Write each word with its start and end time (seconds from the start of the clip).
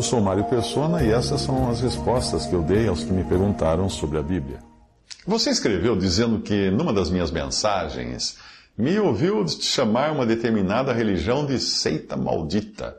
Eu 0.00 0.04
sou 0.04 0.18
Mário 0.18 0.44
Persona 0.44 1.02
e 1.02 1.10
essas 1.10 1.42
são 1.42 1.68
as 1.68 1.82
respostas 1.82 2.46
que 2.46 2.54
eu 2.54 2.62
dei 2.62 2.88
aos 2.88 3.04
que 3.04 3.12
me 3.12 3.22
perguntaram 3.22 3.86
sobre 3.86 4.16
a 4.16 4.22
Bíblia. 4.22 4.58
Você 5.26 5.50
escreveu 5.50 5.94
dizendo 5.94 6.40
que, 6.40 6.70
numa 6.70 6.90
das 6.90 7.10
minhas 7.10 7.30
mensagens, 7.30 8.38
me 8.78 8.98
ouviu 8.98 9.46
chamar 9.46 10.10
uma 10.12 10.24
determinada 10.24 10.90
religião 10.94 11.44
de 11.44 11.58
seita 11.58 12.16
maldita. 12.16 12.96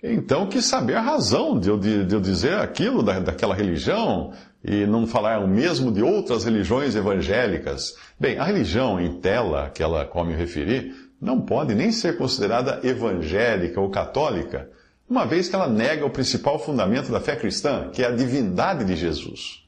Então, 0.00 0.46
quis 0.46 0.64
saber 0.64 0.94
a 0.94 1.00
razão 1.00 1.58
de 1.58 1.68
eu, 1.68 1.76
de, 1.76 2.04
de 2.04 2.14
eu 2.14 2.20
dizer 2.20 2.54
aquilo 2.54 3.02
da, 3.02 3.18
daquela 3.18 3.56
religião 3.56 4.32
e 4.64 4.86
não 4.86 5.08
falar 5.08 5.40
o 5.40 5.48
mesmo 5.48 5.90
de 5.90 6.04
outras 6.04 6.44
religiões 6.44 6.94
evangélicas. 6.94 7.96
Bem, 8.16 8.38
a 8.38 8.44
religião 8.44 9.00
em 9.00 9.18
tela, 9.18 9.64
aquela 9.64 10.02
a 10.02 10.06
qual 10.06 10.24
me 10.24 10.36
referi, 10.36 10.94
não 11.20 11.40
pode 11.40 11.74
nem 11.74 11.90
ser 11.90 12.16
considerada 12.16 12.78
evangélica 12.84 13.80
ou 13.80 13.90
católica, 13.90 14.70
uma 15.12 15.26
vez 15.26 15.46
que 15.46 15.54
ela 15.54 15.68
nega 15.68 16.06
o 16.06 16.10
principal 16.10 16.58
fundamento 16.58 17.12
da 17.12 17.20
fé 17.20 17.36
cristã, 17.36 17.90
que 17.92 18.02
é 18.02 18.06
a 18.06 18.16
divindade 18.16 18.82
de 18.82 18.96
Jesus. 18.96 19.62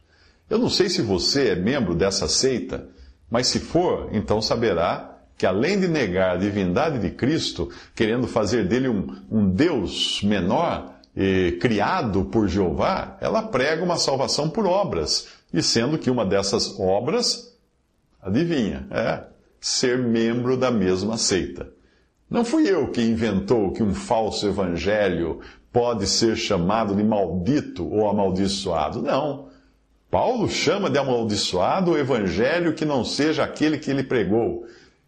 Eu 0.48 0.59
não 0.59 0.70
sei 0.70 0.89
se 0.89 1.03
você 1.03 1.50
é 1.50 1.55
membro 1.55 1.95
dessa 1.95 2.27
seita, 2.27 2.89
mas 3.31 3.48
se 3.48 3.61
for, 3.61 4.09
então 4.12 4.41
saberá 4.41 5.19
que 5.37 5.45
além 5.45 5.78
de 5.78 5.87
negar 5.87 6.34
a 6.34 6.39
divindade 6.39 6.98
de 6.98 7.11
Cristo, 7.11 7.70
querendo 7.95 8.27
fazer 8.27 8.67
dele 8.67 8.89
um, 8.89 9.15
um 9.31 9.47
Deus 9.47 10.22
menor, 10.22 10.95
criado 11.61 12.25
por 12.25 12.48
Jeová, 12.48 13.19
ela 13.20 13.42
prega 13.42 13.84
uma 13.84 13.98
salvação 13.98 14.48
por 14.48 14.65
obras, 14.65 15.28
e 15.53 15.62
sendo 15.62 15.98
que 15.98 16.11
uma 16.11 16.25
dessas 16.25 16.81
obras, 16.81 17.55
adivinha, 18.22 18.87
é 18.91 19.25
ser 19.61 19.98
membro 19.98 20.56
da 20.56 20.70
mesma 20.70 21.19
seita. 21.19 21.69
Não 22.28 22.44
fui 22.44 22.69
eu 22.69 22.89
que 22.89 23.03
inventou 23.03 23.72
que 23.72 23.83
um 23.83 23.94
falso 23.94 24.47
evangelho 24.47 25.41
pode 25.72 26.06
ser 26.06 26.36
chamado 26.36 26.94
de 26.94 27.03
maldito 27.03 27.86
ou 27.89 28.08
amaldiçoado. 28.08 29.03
Não. 29.03 29.48
Paulo 30.11 30.48
chama 30.48 30.89
de 30.89 30.97
amaldiçoado 30.97 31.91
o 31.91 31.98
evangelho 31.98 32.75
que 32.75 32.84
não 32.84 33.05
seja 33.05 33.42
aquele 33.42 33.78
que 33.78 33.91
ele 33.91 34.05
pregou. 34.05 34.64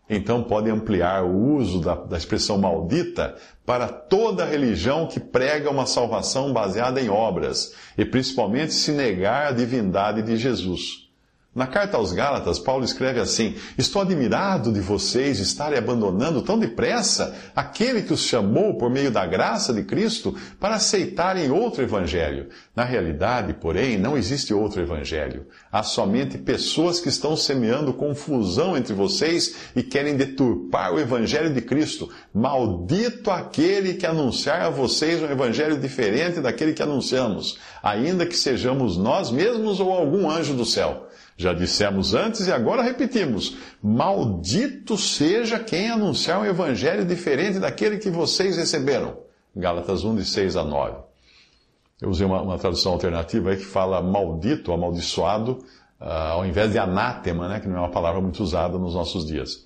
Então 0.08 0.42
pode 0.42 0.70
ampliar 0.70 1.25
o 1.25 1.55
uso 1.55 1.81
da, 1.81 1.95
da 1.95 2.17
expressão 2.17 2.58
maldita 2.58 3.36
para 3.64 3.89
toda 3.89 4.45
religião 4.45 5.06
que 5.06 5.19
prega 5.19 5.70
uma 5.70 5.86
salvação 5.86 6.53
baseada 6.53 7.01
em 7.01 7.08
obras, 7.08 7.75
e 7.98 8.05
principalmente 8.05 8.73
se 8.73 8.92
negar 8.92 9.48
a 9.48 9.53
divindade 9.53 10.23
de 10.23 10.36
Jesus. 10.36 11.06
Na 11.57 11.67
carta 11.67 11.97
aos 11.97 12.12
Gálatas, 12.12 12.59
Paulo 12.59 12.85
escreve 12.85 13.19
assim: 13.19 13.55
Estou 13.79 14.03
admirado 14.03 14.71
de 14.71 14.79
vocês 14.79 15.39
estarem 15.39 15.79
abandonando 15.79 16.43
tão 16.43 16.59
depressa 16.59 17.35
aquele 17.57 18.03
que 18.03 18.13
os 18.13 18.21
chamou 18.21 18.75
por 18.75 18.91
meio 18.91 19.11
da 19.11 19.25
graça 19.25 19.73
de 19.73 19.83
Cristo 19.83 20.37
para 20.61 20.75
aceitarem 20.75 21.51
outro 21.51 21.83
evangelho. 21.83 22.51
Na 22.75 22.85
realidade, 22.85 23.55
porém, 23.55 23.97
não 23.97 24.19
existe 24.19 24.53
outro 24.53 24.83
evangelho. 24.83 25.47
Há 25.73 25.83
somente 25.83 26.36
pessoas 26.36 27.01
que 27.01 27.08
estão 27.08 27.35
semeando 27.35 27.95
confusão 27.95 28.77
entre 28.77 28.92
vocês 28.92 29.55
e 29.75 29.83
querem 29.83 30.14
deturpar 30.14 30.92
o 30.92 31.01
evangelho 31.01 31.55
de 31.55 31.63
Cristo. 31.63 32.11
Maldito 32.35 33.30
aquele 33.30 33.95
que 33.95 34.05
anunciar 34.05 34.61
a 34.61 34.69
vocês 34.69 35.23
um 35.23 35.30
evangelho 35.33 35.79
diferente 35.79 36.39
daquele 36.39 36.75
que 36.75 36.83
anunciamos, 36.83 37.59
ainda 37.83 38.27
que 38.27 38.36
sejamos 38.36 38.98
nós 38.98 39.30
mesmos 39.30 39.80
ou 39.80 39.91
algum 39.91 40.30
anjo 40.30 40.53
do 40.53 40.67
céu. 40.67 41.07
Já 41.36 41.52
dissemos 41.52 42.14
antes 42.14 42.47
e 42.47 42.52
agora 42.52 42.83
repetimos: 42.83 43.57
Maldito 43.83 44.97
seja 44.97 45.58
quem 45.58 45.91
anunciar 45.91 46.41
um 46.41 46.47
evangelho 46.47 47.05
diferente 47.05 47.58
daquele 47.58 47.98
que 47.98 48.11
vocês 48.11 48.57
receberam. 48.57 49.19
Gálatas 49.55 50.05
1, 50.05 50.17
de 50.17 50.24
6 50.24 50.57
a 50.57 50.64
9. 50.64 50.97
Eu 52.01 52.11
usei 52.11 52.27
uma, 52.27 52.42
uma 52.42 52.58
tradução 52.58 52.92
alternativa 52.92 53.51
aí 53.51 53.57
que 53.57 53.64
fala 53.64 54.02
maldito, 54.02 54.73
amaldiçoado, 54.73 55.64
uh, 56.01 56.05
ao 56.05 56.47
invés 56.47 56.73
de 56.73 56.79
anátema, 56.79 57.48
né, 57.48 57.61
que 57.61 57.68
não 57.68 57.77
é 57.77 57.80
uma 57.80 57.91
palavra 57.91 58.20
muito 58.20 58.42
usada 58.42 58.79
nos 58.79 58.95
nossos 58.95 59.27
dias. 59.27 59.64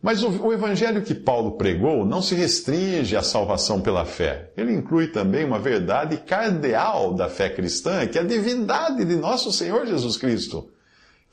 Mas 0.00 0.22
o, 0.22 0.28
o, 0.46 0.52
evangelho 0.52 1.02
que 1.02 1.14
Paulo 1.14 1.52
pregou 1.52 2.06
não 2.06 2.22
se 2.22 2.36
restringe 2.36 3.16
à 3.16 3.22
salvação 3.22 3.80
pela 3.80 4.04
fé. 4.04 4.52
Ele 4.56 4.72
inclui 4.72 5.08
também 5.08 5.44
uma 5.44 5.58
verdade 5.58 6.18
cardeal 6.18 7.12
da 7.14 7.28
fé 7.28 7.50
cristã, 7.50 8.06
que 8.06 8.16
é 8.16 8.20
a 8.20 8.24
divindade 8.24 9.04
de 9.04 9.16
nosso 9.16 9.50
Senhor 9.50 9.84
Jesus 9.86 10.16
Cristo. 10.16 10.70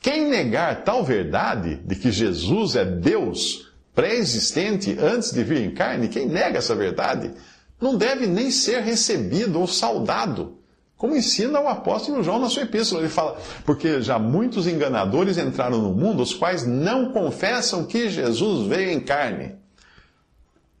Quem 0.00 0.28
negar 0.28 0.84
tal 0.84 1.04
verdade 1.04 1.76
de 1.84 1.96
que 1.96 2.10
Jesus 2.10 2.76
é 2.76 2.84
Deus 2.84 3.72
pré-existente 3.94 4.96
antes 5.00 5.32
de 5.32 5.42
vir 5.42 5.62
em 5.62 5.70
carne, 5.70 6.08
quem 6.08 6.26
nega 6.26 6.58
essa 6.58 6.74
verdade, 6.74 7.32
não 7.80 7.96
deve 7.96 8.26
nem 8.26 8.50
ser 8.50 8.82
recebido 8.82 9.58
ou 9.58 9.66
saudado. 9.66 10.58
Como 10.96 11.14
ensina 11.14 11.60
o 11.60 11.68
apóstolo 11.68 12.22
João 12.22 12.38
na 12.38 12.48
sua 12.48 12.62
epístola, 12.62 13.02
ele 13.02 13.10
fala: 13.10 13.38
Porque 13.64 14.00
já 14.00 14.18
muitos 14.18 14.66
enganadores 14.66 15.36
entraram 15.36 15.78
no 15.80 15.92
mundo, 15.92 16.22
os 16.22 16.32
quais 16.32 16.66
não 16.66 17.12
confessam 17.12 17.84
que 17.84 18.08
Jesus 18.08 18.66
veio 18.66 18.90
em 18.90 19.00
carne. 19.00 19.56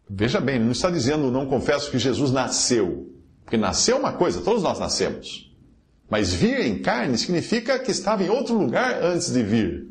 Veja 0.08 0.40
bem, 0.40 0.58
não 0.58 0.70
está 0.70 0.88
dizendo 0.88 1.30
não 1.30 1.46
confesso 1.46 1.90
que 1.90 1.98
Jesus 1.98 2.30
nasceu. 2.30 3.12
Porque 3.44 3.56
nasceu 3.56 3.98
uma 3.98 4.12
coisa, 4.12 4.40
todos 4.40 4.62
nós 4.62 4.78
nascemos. 4.78 5.54
Mas 6.08 6.32
vir 6.32 6.60
em 6.60 6.78
carne 6.80 7.18
significa 7.18 7.78
que 7.78 7.90
estava 7.90 8.22
em 8.22 8.30
outro 8.30 8.56
lugar 8.56 9.02
antes 9.02 9.32
de 9.32 9.42
vir. 9.42 9.88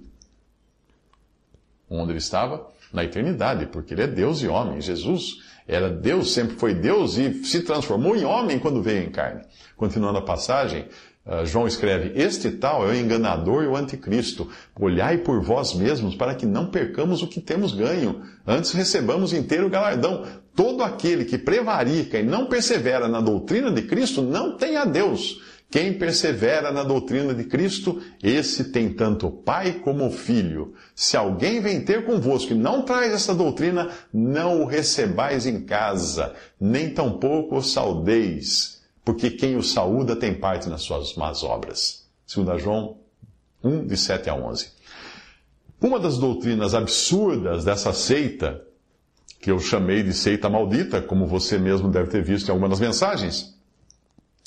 Onde 1.90 2.12
ele 2.12 2.20
estava? 2.20 2.68
Na 2.94 3.04
eternidade, 3.04 3.66
porque 3.68 3.94
ele 3.94 4.04
é 4.04 4.08
Deus 4.08 4.42
e 4.42 4.48
homem. 4.48 4.80
Jesus 4.80 5.42
era 5.68 5.90
Deus, 5.90 6.34
sempre 6.34 6.56
foi 6.56 6.74
Deus 6.74 7.18
e 7.18 7.44
se 7.44 7.62
transformou 7.62 8.16
em 8.16 8.24
homem 8.24 8.60
quando 8.60 8.82
veio 8.82 9.04
em 9.04 9.12
carne. 9.12 9.42
Continuando 9.76 10.20
a 10.20 10.22
passagem, 10.22 10.88
ah, 11.26 11.44
João 11.44 11.68
escreve: 11.68 12.12
Este 12.16 12.52
tal 12.52 12.88
é 12.88 12.92
o 12.92 12.96
enganador 12.96 13.64
e 13.64 13.68
o 13.68 13.76
anticristo. 13.76 14.48
Olhai 14.80 15.18
por 15.18 15.42
vós 15.42 15.74
mesmos 15.74 16.16
para 16.16 16.36
que 16.36 16.46
não 16.46 16.68
percamos 16.68 17.24
o 17.24 17.28
que 17.28 17.42
temos 17.42 17.74
ganho, 17.74 18.22
antes 18.46 18.72
recebamos 18.72 19.34
inteiro 19.34 19.70
galardão. 19.70 20.24
Todo 20.56 20.84
aquele 20.84 21.26
que 21.26 21.38
prevarica 21.38 22.18
e 22.18 22.24
não 22.24 22.46
persevera 22.46 23.08
na 23.08 23.20
doutrina 23.20 23.72
de 23.72 23.82
Cristo 23.82 24.22
não 24.22 24.56
tem 24.56 24.78
a 24.78 24.86
Deus. 24.86 25.42
Quem 25.70 25.94
persevera 25.98 26.72
na 26.72 26.84
doutrina 26.84 27.34
de 27.34 27.44
Cristo, 27.44 28.02
esse 28.24 28.66
tem 28.72 28.94
tanto 28.94 29.30
pai 29.30 29.74
como 29.84 30.10
filho. 30.10 30.74
Se 30.96 31.18
alguém 31.18 31.60
vem 31.60 31.84
ter 31.84 32.06
convosco 32.06 32.54
e 32.54 32.56
não 32.56 32.84
traz 32.84 33.12
essa 33.12 33.36
doutrina, 33.36 33.90
não 34.14 34.62
o 34.62 34.66
recebais 34.66 35.46
em 35.46 35.66
casa, 35.66 36.34
nem 36.60 36.92
tampouco 36.94 37.58
o 37.58 37.64
saudeis, 37.64 38.82
porque 39.04 39.30
quem 39.30 39.58
o 39.58 39.64
saúda 39.64 40.16
tem 40.16 40.34
parte 40.34 40.70
nas 40.70 40.82
suas 40.82 41.16
más 41.16 41.44
obras. 41.44 42.06
2 42.34 42.62
João 42.62 42.98
1, 43.64 43.88
de 43.88 43.98
7 43.98 44.30
a 44.30 44.36
11. 44.36 44.72
Uma 45.82 46.00
das 46.00 46.18
doutrinas 46.18 46.74
absurdas 46.74 47.66
dessa 47.66 47.92
seita, 47.92 48.62
que 49.42 49.52
eu 49.52 49.60
chamei 49.60 50.04
de 50.04 50.14
seita 50.14 50.50
maldita, 50.50 51.02
como 51.02 51.28
você 51.28 51.58
mesmo 51.58 51.90
deve 51.90 52.10
ter 52.10 52.24
visto 52.24 52.48
em 52.48 52.52
algumas 52.52 52.72
das 52.72 52.80
mensagens, 52.80 53.55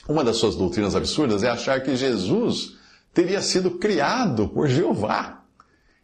uma 0.09 0.25
das 0.25 0.37
suas 0.37 0.57
doutrinas 0.57 0.97
absurdas 0.97 1.43
é 1.43 1.51
achar 1.51 1.83
que 1.83 1.95
Jesus 1.95 2.77
teria 3.13 3.43
sido 3.43 3.73
criado 3.73 4.49
por 4.49 4.67
Jeová. 4.67 5.43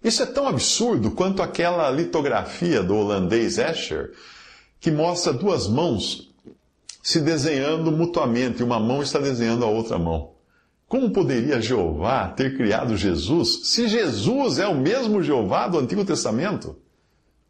Isso 0.02 0.22
é 0.22 0.26
tão 0.26 0.46
absurdo 0.46 1.10
quanto 1.10 1.42
aquela 1.42 1.90
litografia 1.90 2.82
do 2.82 2.94
holandês 2.94 3.56
Escher, 3.56 4.12
que 4.78 4.90
mostra 4.90 5.32
duas 5.32 5.66
mãos 5.66 6.30
se 7.02 7.20
desenhando 7.20 7.90
mutuamente, 7.90 8.62
uma 8.62 8.78
mão 8.78 9.02
está 9.02 9.18
desenhando 9.18 9.64
a 9.64 9.68
outra 9.68 9.98
mão. 9.98 10.32
Como 10.86 11.10
poderia 11.10 11.60
Jeová 11.60 12.28
ter 12.28 12.56
criado 12.56 12.96
Jesus 12.96 13.62
se 13.64 13.88
Jesus 13.88 14.58
é 14.58 14.66
o 14.66 14.76
mesmo 14.76 15.22
Jeová 15.22 15.66
do 15.66 15.78
Antigo 15.78 16.04
Testamento? 16.04 16.76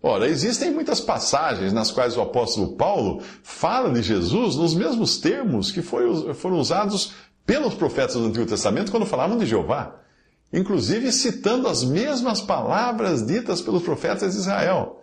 Ora, 0.06 0.28
existem 0.28 0.70
muitas 0.70 1.00
passagens 1.00 1.72
nas 1.72 1.90
quais 1.90 2.14
o 2.14 2.20
apóstolo 2.20 2.76
Paulo 2.76 3.22
fala 3.42 3.90
de 3.90 4.02
Jesus 4.02 4.54
nos 4.54 4.74
mesmos 4.74 5.16
termos 5.16 5.72
que 5.72 5.80
foram 5.80 6.58
usados 6.58 7.14
pelos 7.46 7.72
profetas 7.72 8.16
do 8.16 8.26
Antigo 8.26 8.44
Testamento 8.44 8.90
quando 8.90 9.06
falavam 9.06 9.38
de 9.38 9.46
Jeová, 9.46 9.96
inclusive 10.52 11.10
citando 11.10 11.68
as 11.68 11.82
mesmas 11.82 12.42
palavras 12.42 13.26
ditas 13.26 13.62
pelos 13.62 13.82
profetas 13.82 14.34
de 14.34 14.40
Israel. 14.40 15.02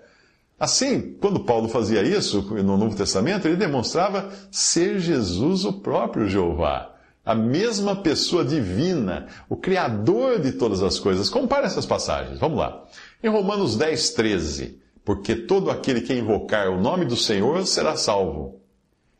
Assim, 0.59 1.17
quando 1.19 1.45
Paulo 1.45 1.67
fazia 1.67 2.03
isso 2.03 2.43
no 2.63 2.77
Novo 2.77 2.95
Testamento, 2.95 3.47
ele 3.47 3.57
demonstrava 3.57 4.29
ser 4.51 4.99
Jesus 4.99 5.65
o 5.65 5.73
próprio 5.73 6.29
Jeová, 6.29 6.93
a 7.25 7.33
mesma 7.33 7.95
pessoa 7.95 8.45
divina, 8.45 9.25
o 9.49 9.55
Criador 9.55 10.39
de 10.39 10.51
todas 10.51 10.83
as 10.83 10.99
coisas. 10.99 11.27
Compare 11.27 11.65
essas 11.65 11.87
passagens. 11.87 12.39
Vamos 12.39 12.59
lá. 12.59 12.83
Em 13.23 13.29
Romanos 13.29 13.75
10, 13.75 14.11
13. 14.11 14.80
Porque 15.03 15.35
todo 15.35 15.71
aquele 15.71 16.01
que 16.01 16.13
invocar 16.13 16.69
o 16.69 16.79
nome 16.79 17.05
do 17.05 17.15
Senhor 17.15 17.65
será 17.65 17.95
salvo. 17.95 18.61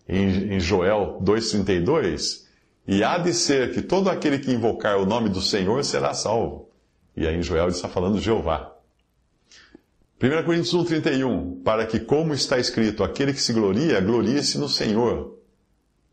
Em, 0.07 0.59
Joel 0.59 1.19
2,32. 1.23 2.45
E 2.87 3.03
há 3.03 3.17
de 3.17 3.33
ser 3.33 3.73
que 3.73 3.81
todo 3.81 4.09
aquele 4.09 4.39
que 4.39 4.51
invocar 4.51 4.97
o 4.97 5.05
nome 5.05 5.29
do 5.29 5.41
Senhor 5.41 5.83
será 5.83 6.13
salvo. 6.13 6.69
E 7.15 7.27
aí 7.27 7.35
em 7.35 7.41
Joel 7.41 7.65
ele 7.65 7.71
está 7.71 7.87
falando 7.89 8.17
de 8.17 8.21
Jeová. 8.25 8.71
1 10.21 10.43
Coríntios 10.43 10.75
1,31, 10.75 11.63
para 11.63 11.85
que, 11.87 11.99
como 11.99 12.31
está 12.31 12.59
escrito, 12.59 13.03
aquele 13.03 13.33
que 13.33 13.41
se 13.41 13.53
gloria, 13.53 13.99
glorie-se 13.99 14.59
no 14.59 14.69
Senhor. 14.69 15.35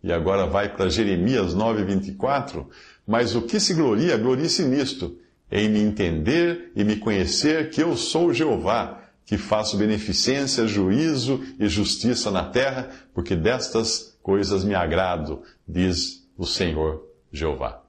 E 0.03 0.11
agora 0.11 0.47
vai 0.47 0.75
para 0.75 0.89
Jeremias 0.89 1.55
9,24, 1.55 2.67
mas 3.07 3.35
o 3.35 3.43
que 3.43 3.61
se 3.61 3.75
gloria, 3.75 4.17
glorie-se 4.17 4.63
nisto, 4.63 5.19
em 5.53 5.69
me 5.69 5.81
entender 5.81 6.73
e 6.75 6.85
me 6.85 6.97
conhecer 6.97 7.69
que 7.69 7.83
eu 7.83 7.97
sou 7.99 8.33
Jeová, 8.33 9.03
que 9.29 9.37
faço 9.37 9.77
beneficência, 9.77 10.67
juízo 10.67 11.45
e 11.61 11.69
justiça 11.69 12.31
na 12.31 12.45
terra, 12.45 12.89
porque 13.13 13.37
destas 13.37 14.19
coisas 14.23 14.65
me 14.65 14.75
agrado, 14.75 15.43
diz 15.69 16.27
o 16.35 16.47
Senhor 16.47 17.05
Jeová. 17.31 17.83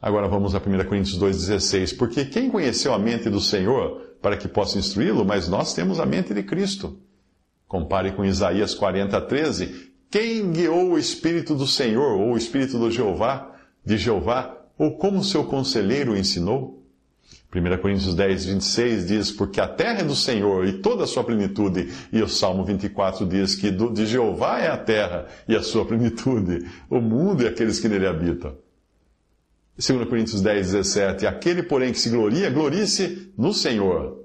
Agora 0.00 0.26
vamos 0.26 0.54
a 0.54 0.58
1 0.58 0.62
Coríntios 0.88 1.18
2,16, 1.18 1.94
porque 1.98 2.24
quem 2.24 2.48
conheceu 2.48 2.94
a 2.94 2.98
mente 2.98 3.28
do 3.28 3.42
Senhor, 3.42 4.14
para 4.22 4.38
que 4.38 4.48
possa 4.48 4.78
instruí-lo, 4.78 5.22
mas 5.22 5.48
nós 5.48 5.74
temos 5.74 6.00
a 6.00 6.06
mente 6.06 6.32
de 6.32 6.42
Cristo. 6.42 6.98
Compare 7.66 8.12
com 8.12 8.24
Isaías 8.24 8.74
40, 8.74 9.20
13. 9.20 9.92
Quem 10.10 10.50
guiou 10.50 10.92
o 10.92 10.98
Espírito 10.98 11.54
do 11.54 11.66
Senhor, 11.66 12.18
ou 12.18 12.32
o 12.32 12.38
Espírito 12.38 12.78
do 12.78 12.90
Jeová, 12.90 13.54
de 13.84 13.98
Jeová, 13.98 14.56
ou 14.78 14.96
como 14.96 15.22
seu 15.22 15.44
conselheiro 15.44 16.16
ensinou? 16.16 16.77
1 17.54 17.78
Coríntios 17.80 18.14
10, 18.14 18.44
26 18.44 19.06
diz, 19.06 19.30
porque 19.32 19.58
a 19.58 19.66
terra 19.66 20.00
é 20.00 20.04
do 20.04 20.14
Senhor 20.14 20.66
e 20.66 20.74
toda 20.74 21.04
a 21.04 21.06
sua 21.06 21.24
plenitude. 21.24 21.90
E 22.12 22.22
o 22.22 22.28
Salmo 22.28 22.62
24 22.62 23.26
diz 23.26 23.54
que 23.54 23.70
de 23.70 24.06
Jeová 24.06 24.60
é 24.60 24.68
a 24.68 24.76
terra 24.76 25.26
e 25.48 25.56
a 25.56 25.62
sua 25.62 25.86
plenitude, 25.86 26.68
o 26.90 27.00
mundo 27.00 27.42
e 27.42 27.46
aqueles 27.46 27.80
que 27.80 27.88
nele 27.88 28.06
habitam. 28.06 28.54
2 29.78 30.08
Coríntios 30.08 30.42
10, 30.42 30.72
17. 30.72 31.26
Aquele, 31.26 31.62
porém, 31.62 31.92
que 31.92 32.00
se 32.00 32.10
gloria, 32.10 32.50
glorie-se 32.50 33.32
no 33.38 33.54
Senhor. 33.54 34.24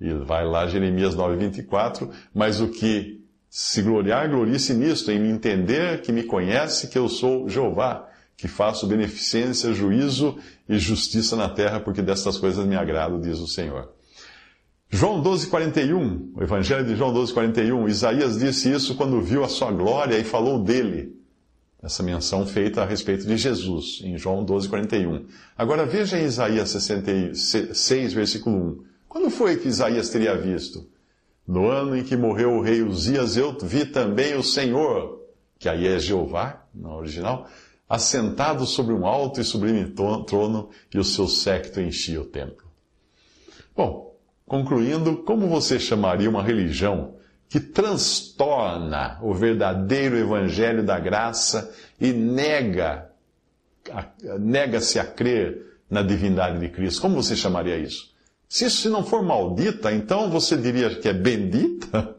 E 0.00 0.12
vai 0.12 0.44
lá 0.44 0.66
Jeremias 0.66 1.14
9, 1.14 1.36
24. 1.36 2.10
Mas 2.34 2.60
o 2.60 2.68
que 2.68 3.22
se 3.48 3.82
gloriar, 3.82 4.28
glorie-se 4.28 4.74
nisto, 4.74 5.12
em 5.12 5.20
me 5.20 5.28
entender 5.28 6.00
que 6.00 6.10
me 6.10 6.24
conhece, 6.24 6.88
que 6.88 6.98
eu 6.98 7.08
sou 7.08 7.48
Jeová, 7.48 8.08
que 8.36 8.48
faço 8.48 8.86
beneficência, 8.86 9.72
juízo 9.72 10.36
e 10.68 10.78
justiça 10.78 11.36
na 11.36 11.48
terra, 11.48 11.80
porque 11.80 12.02
destas 12.02 12.36
coisas 12.36 12.66
me 12.66 12.76
agrado, 12.76 13.20
diz 13.20 13.38
o 13.38 13.46
Senhor. 13.46 13.92
João 14.90 15.20
12, 15.20 15.48
41, 15.48 16.32
o 16.36 16.42
Evangelho 16.42 16.84
de 16.84 16.94
João 16.94 17.12
12, 17.12 17.32
41, 17.32 17.88
Isaías 17.88 18.38
disse 18.38 18.70
isso 18.70 18.94
quando 18.94 19.20
viu 19.20 19.42
a 19.42 19.48
sua 19.48 19.72
glória 19.72 20.16
e 20.18 20.24
falou 20.24 20.62
dele 20.62 21.14
essa 21.82 22.02
menção 22.02 22.46
feita 22.46 22.82
a 22.82 22.86
respeito 22.86 23.26
de 23.26 23.36
Jesus, 23.36 24.00
em 24.02 24.16
João 24.16 24.42
12, 24.42 24.68
41. 24.68 25.26
Agora 25.56 25.84
veja 25.84 26.18
em 26.18 26.24
Isaías 26.24 26.70
66, 26.70 28.12
versículo 28.14 28.56
1. 28.56 28.84
Quando 29.06 29.30
foi 29.30 29.56
que 29.56 29.68
Isaías 29.68 30.08
teria 30.08 30.34
visto? 30.36 30.88
No 31.46 31.68
ano 31.68 31.94
em 31.94 32.02
que 32.02 32.16
morreu 32.16 32.52
o 32.52 32.62
rei 32.62 32.82
Uzias, 32.82 33.36
eu 33.36 33.56
vi 33.62 33.84
também 33.84 34.34
o 34.34 34.42
Senhor, 34.42 35.20
que 35.58 35.68
aí 35.68 35.86
é 35.86 35.98
Jeová, 35.98 36.64
na 36.74 36.96
original, 36.96 37.46
assentado 37.88 38.66
sobre 38.66 38.94
um 38.94 39.06
alto 39.06 39.40
e 39.40 39.44
sublime 39.44 39.94
trono, 40.26 40.70
e 40.92 40.98
o 40.98 41.04
seu 41.04 41.28
séquito 41.28 41.80
enchia 41.80 42.20
o 42.20 42.24
templo. 42.24 42.66
Bom, 43.76 44.16
concluindo, 44.46 45.18
como 45.18 45.48
você 45.48 45.78
chamaria 45.78 46.30
uma 46.30 46.42
religião 46.42 47.16
que 47.48 47.60
transtorna 47.60 49.18
o 49.22 49.34
verdadeiro 49.34 50.16
evangelho 50.16 50.84
da 50.84 50.98
graça 50.98 51.72
e 52.00 52.12
nega 52.12 53.10
nega-se 54.38 54.98
a 54.98 55.04
crer 55.04 55.78
na 55.90 56.02
divindade 56.02 56.58
de 56.58 56.68
Cristo. 56.68 57.02
Como 57.02 57.22
você 57.22 57.36
chamaria 57.36 57.76
isso? 57.76 58.12
Se 58.48 58.66
isso 58.66 58.88
não 58.88 59.04
for 59.04 59.22
maldita, 59.22 59.92
então 59.92 60.30
você 60.30 60.56
diria 60.56 60.94
que 60.94 61.08
é 61.08 61.12
bendita? 61.12 62.16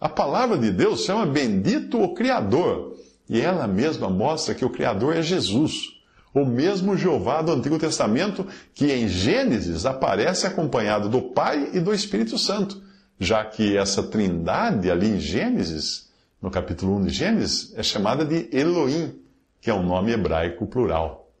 A 0.00 0.08
palavra 0.08 0.56
de 0.58 0.70
Deus 0.70 1.04
chama 1.04 1.26
bendito 1.26 2.00
o 2.00 2.14
Criador. 2.14 2.96
E 3.28 3.40
ela 3.40 3.66
mesma 3.66 4.08
mostra 4.08 4.54
que 4.54 4.64
o 4.64 4.70
Criador 4.70 5.16
é 5.16 5.22
Jesus. 5.22 5.98
O 6.34 6.44
mesmo 6.44 6.96
Jeová 6.96 7.42
do 7.42 7.52
Antigo 7.52 7.78
Testamento 7.78 8.46
que 8.74 8.92
em 8.92 9.08
Gênesis 9.08 9.86
aparece 9.86 10.46
acompanhado 10.46 11.08
do 11.08 11.22
Pai 11.22 11.70
e 11.72 11.80
do 11.80 11.92
Espírito 11.92 12.38
Santo 12.38 12.88
já 13.18 13.44
que 13.44 13.76
essa 13.76 14.02
trindade 14.02 14.90
ali 14.90 15.08
em 15.08 15.18
Gênesis, 15.18 16.08
no 16.40 16.50
capítulo 16.50 16.96
1 16.96 17.06
de 17.06 17.10
Gênesis, 17.10 17.74
é 17.76 17.82
chamada 17.82 18.24
de 18.24 18.48
Elohim, 18.56 19.18
que 19.60 19.70
é 19.70 19.74
um 19.74 19.84
nome 19.84 20.12
hebraico 20.12 20.66
plural. 20.66 21.32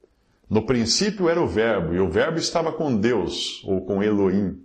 No 0.50 0.66
princípio 0.66 1.28
era 1.28 1.40
o 1.40 1.46
Verbo, 1.46 1.94
e 1.94 2.00
o 2.00 2.10
Verbo 2.10 2.38
estava 2.38 2.72
com 2.72 2.96
Deus, 2.96 3.62
ou 3.64 3.82
com 3.82 4.02
Elohim, 4.02 4.60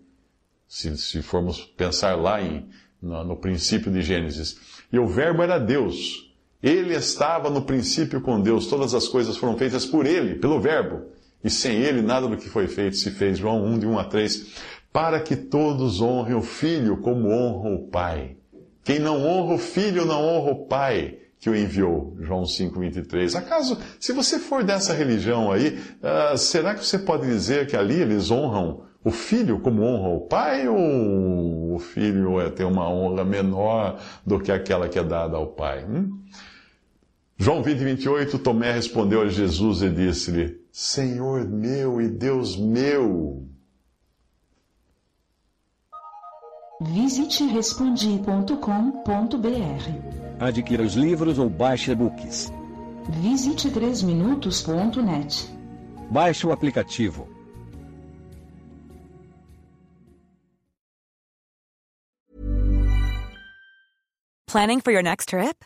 se, 0.67 0.97
se 0.97 1.21
formos 1.21 1.61
pensar 1.61 2.15
lá 2.15 2.41
em, 2.41 2.67
no, 3.01 3.23
no 3.23 3.37
princípio 3.37 3.91
de 3.91 4.01
Gênesis. 4.01 4.57
E 4.91 4.97
o 4.97 5.05
Verbo 5.05 5.43
era 5.43 5.59
Deus. 5.59 6.32
Ele 6.63 6.95
estava 6.95 7.49
no 7.49 7.63
princípio 7.63 8.21
com 8.21 8.39
Deus, 8.39 8.67
todas 8.67 8.93
as 8.93 9.07
coisas 9.07 9.35
foram 9.35 9.57
feitas 9.57 9.85
por 9.85 10.05
Ele, 10.05 10.35
pelo 10.35 10.61
Verbo. 10.61 11.01
E 11.43 11.49
sem 11.49 11.75
Ele, 11.75 12.01
nada 12.01 12.25
do 12.25 12.37
que 12.37 12.47
foi 12.47 12.67
feito 12.67 12.95
se 12.95 13.11
fez. 13.11 13.37
João 13.37 13.65
1, 13.65 13.79
de 13.79 13.85
1 13.85 13.99
a 13.99 14.03
3 14.05 14.47
para 14.93 15.19
que 15.19 15.35
todos 15.35 15.99
honrem 15.99 16.35
o 16.35 16.41
filho 16.43 16.97
como 16.97 17.29
honram 17.29 17.73
o 17.73 17.87
pai. 17.87 18.37
Quem 18.83 18.99
não 18.99 19.25
honra 19.25 19.55
o 19.55 19.57
filho 19.57 20.05
não 20.05 20.21
honra 20.23 20.51
o 20.51 20.65
pai 20.67 21.17
que 21.39 21.49
o 21.49 21.55
enviou. 21.55 22.15
João 22.19 22.43
5,23. 22.43 23.35
Acaso, 23.35 23.77
se 23.99 24.13
você 24.13 24.37
for 24.37 24.63
dessa 24.63 24.93
religião 24.93 25.51
aí, 25.51 25.79
uh, 26.01 26.37
será 26.37 26.75
que 26.75 26.85
você 26.85 26.99
pode 26.99 27.25
dizer 27.25 27.65
que 27.65 27.75
ali 27.75 27.99
eles 27.99 28.29
honram 28.29 28.83
o 29.03 29.11
filho 29.11 29.59
como 29.59 29.83
honram 29.83 30.15
o 30.15 30.21
pai 30.21 30.67
ou 30.67 31.75
o 31.75 31.79
filho 31.79 32.39
é 32.39 32.49
ter 32.49 32.63
uma 32.63 32.89
honra 32.89 33.25
menor 33.25 33.99
do 34.25 34.39
que 34.39 34.51
aquela 34.51 34.87
que 34.87 34.99
é 34.99 35.03
dada 35.03 35.35
ao 35.35 35.47
pai? 35.47 35.83
Hum? 35.83 36.19
João 37.37 37.63
20, 37.63 37.77
28, 37.83 38.39
Tomé 38.39 38.71
respondeu 38.71 39.21
a 39.21 39.27
Jesus 39.27 39.81
e 39.81 39.89
disse-lhe, 39.89 40.61
Senhor 40.71 41.47
meu 41.47 42.01
e 42.01 42.07
Deus 42.07 42.57
meu. 42.57 43.47
Visite 46.81 47.45
respondi.com.br. 47.45 48.53
Adquira 50.39 50.83
os 50.83 50.93
livros 50.93 51.39
ou 51.39 51.49
baixe 51.49 51.91
e-books. 51.91 52.51
Visite 53.21 53.69
3minutos.net. 53.69 55.49
Baixe 56.09 56.45
o 56.45 56.51
aplicativo. 56.51 57.27
Planning 64.47 64.81
for 64.81 64.91
your 64.91 65.01
next 65.01 65.29
trip? 65.29 65.65